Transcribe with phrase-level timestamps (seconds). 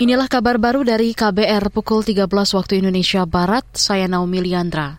[0.00, 4.96] Inilah kabar baru dari KBR pukul 13 waktu Indonesia Barat, saya Naomi Liandra.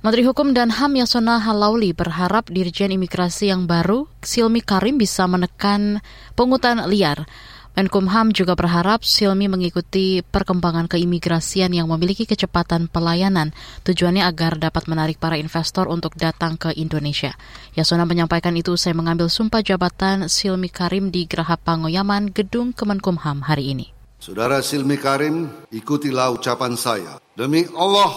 [0.00, 6.00] Menteri Hukum dan HAM Yasona Halauli berharap Dirjen Imigrasi yang baru, Silmi Karim bisa menekan
[6.32, 7.28] pungutan liar.
[7.76, 13.52] Menkumham juga berharap Silmi mengikuti perkembangan keimigrasian yang memiliki kecepatan pelayanan.
[13.84, 17.36] Tujuannya agar dapat menarik para investor untuk datang ke Indonesia.
[17.76, 23.76] Yasona menyampaikan itu usai mengambil sumpah jabatan Silmi Karim di Geraha Pangoyaman, Gedung Kemenkumham hari
[23.76, 23.99] ini.
[24.20, 27.16] Saudara Silmi Karim, ikutilah ucapan saya.
[27.32, 28.12] Demi Allah,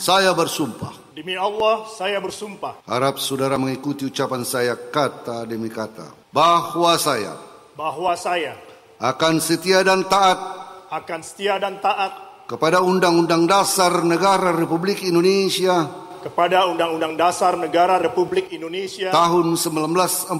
[0.00, 1.12] saya bersumpah.
[1.12, 2.80] Demi Allah, saya bersumpah.
[2.88, 6.08] Harap saudara mengikuti ucapan saya kata demi kata.
[6.32, 7.36] Bahwa saya.
[7.76, 8.56] Bahwa saya.
[8.96, 10.40] Akan setia dan taat.
[10.88, 12.48] Akan setia dan taat.
[12.48, 15.84] Kepada Undang-Undang Dasar Negara Republik Indonesia.
[16.24, 19.12] Kepada Undang-Undang Dasar Negara Republik Indonesia.
[19.12, 20.32] Tahun 1945.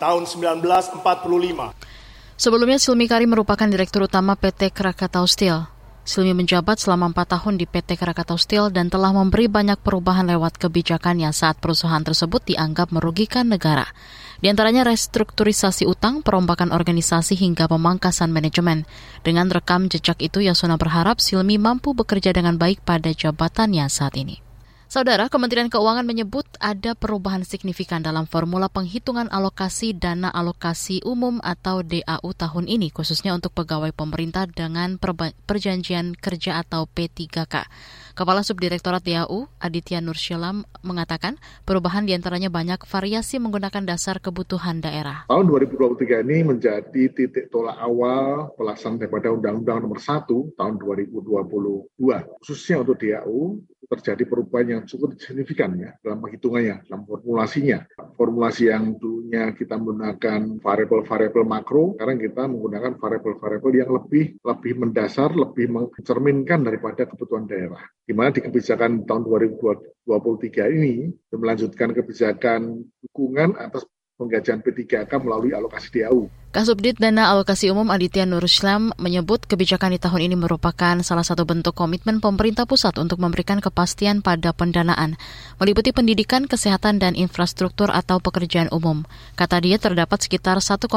[0.00, 1.97] Tahun 1945
[2.38, 5.66] Sebelumnya Silmi Karim merupakan Direktur Utama PT Krakatau Steel.
[6.06, 10.54] Silmi menjabat selama empat tahun di PT Krakatau Steel dan telah memberi banyak perubahan lewat
[10.54, 13.90] kebijakannya saat perusahaan tersebut dianggap merugikan negara.
[14.38, 18.86] Di antaranya restrukturisasi utang, perombakan organisasi hingga pemangkasan manajemen.
[19.26, 24.47] Dengan rekam jejak itu, Yasona berharap Silmi mampu bekerja dengan baik pada jabatannya saat ini.
[24.88, 31.84] Saudara, Kementerian Keuangan menyebut ada perubahan signifikan dalam formula penghitungan alokasi dana alokasi umum atau
[31.84, 34.96] DAU tahun ini, khususnya untuk pegawai pemerintah dengan
[35.44, 37.68] perjanjian kerja atau P3K.
[38.16, 41.36] Kepala Subdirektorat DAU, Aditya Nursyalam, mengatakan
[41.68, 45.28] perubahan di antaranya banyak variasi menggunakan dasar kebutuhan daerah.
[45.28, 52.80] Tahun 2023 ini menjadi titik tolak awal pelaksanaan daripada Undang-Undang Nomor 1 tahun 2022, khususnya
[52.80, 57.82] untuk DAU terjadi perubahan yang cukup signifikan ya dalam penghitungannya, dalam formulasinya.
[58.14, 65.34] Formulasi yang dulunya kita menggunakan variabel-variabel makro, sekarang kita menggunakan variabel-variabel yang lebih lebih mendasar,
[65.34, 67.82] lebih mencerminkan daripada kebutuhan daerah.
[68.04, 73.88] Di mana di kebijakan tahun 2023 ini melanjutkan kebijakan dukungan atas
[74.18, 76.26] penggajian P3K melalui alokasi DAU.
[76.50, 81.46] Kasubdit Dana Alokasi Umum Aditya Nur Islam menyebut kebijakan di tahun ini merupakan salah satu
[81.46, 85.14] bentuk komitmen pemerintah pusat untuk memberikan kepastian pada pendanaan,
[85.62, 89.06] meliputi pendidikan, kesehatan, dan infrastruktur atau pekerjaan umum.
[89.38, 90.88] Kata dia terdapat sekitar 1,3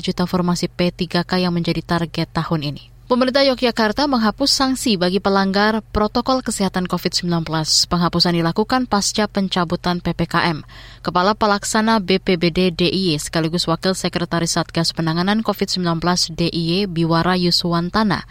[0.00, 2.93] juta formasi P3K yang menjadi target tahun ini.
[3.04, 7.44] Pemerintah Yogyakarta menghapus sanksi bagi pelanggar protokol kesehatan COVID-19.
[7.84, 10.64] Penghapusan dilakukan pasca pencabutan PPKM.
[11.04, 15.84] Kepala Pelaksana BPBD DIY sekaligus Wakil Sekretaris Satgas Penanganan COVID-19
[16.32, 18.24] DIY Biwara Yuswantana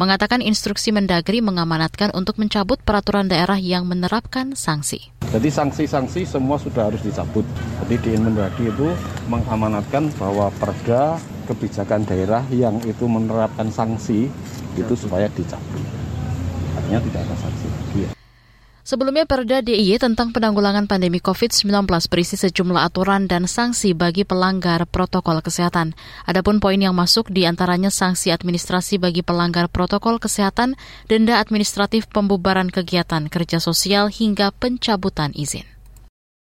[0.00, 5.12] mengatakan instruksi Mendagri mengamanatkan untuk mencabut peraturan daerah yang menerapkan sanksi.
[5.36, 7.44] Jadi sanksi-sanksi semua sudah harus dicabut.
[7.84, 8.88] Jadi di Mendagri itu
[9.28, 14.26] mengamanatkan bahwa perda kebijakan daerah yang itu menerapkan sanksi
[14.74, 15.84] itu supaya dicabut.
[16.74, 17.66] Artinya tidak ada sanksi.
[17.94, 18.10] Ya.
[18.84, 25.40] Sebelumnya Perda DIY tentang penanggulangan pandemi COVID-19 berisi sejumlah aturan dan sanksi bagi pelanggar protokol
[25.40, 25.96] kesehatan.
[26.28, 30.76] Adapun poin yang masuk di antaranya sanksi administrasi bagi pelanggar protokol kesehatan,
[31.08, 35.64] denda administratif pembubaran kegiatan kerja sosial hingga pencabutan izin.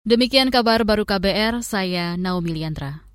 [0.08, 3.09] Demikian kabar baru KBR, saya Naomi Liandra.